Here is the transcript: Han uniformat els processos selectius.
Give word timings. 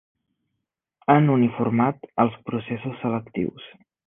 Han 1.15 1.29
uniformat 1.33 2.09
els 2.25 2.41
processos 2.49 2.99
selectius. 3.05 3.71